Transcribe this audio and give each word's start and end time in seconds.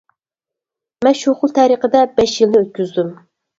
مەن 1.09 1.17
شۇ 1.19 1.35
خىل 1.43 1.55
تەرىقىدە 1.61 2.03
بەش 2.19 2.37
يىلنى 2.43 2.65
ئۆتكۈزدۈم. 2.65 3.15